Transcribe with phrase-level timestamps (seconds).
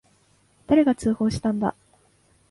[0.65, 1.75] 誰が通報したんだ。